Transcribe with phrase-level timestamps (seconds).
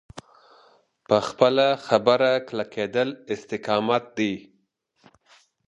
[1.07, 4.33] په خپله خبره کلکېدل استقامت دی.